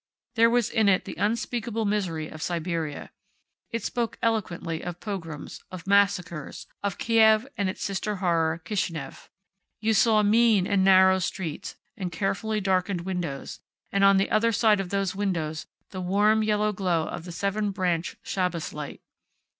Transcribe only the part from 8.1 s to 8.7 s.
horror,